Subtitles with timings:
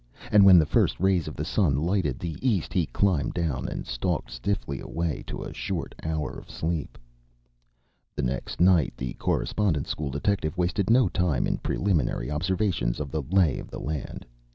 [0.31, 3.85] And when the first rays of the sun lighted the east he climbed down and
[3.85, 6.97] stalked stiffly away to a short hour of sleep.
[8.15, 13.21] The next night the Correspondence School detective wasted no time in preliminary observations of the
[13.21, 14.25] lay of the land.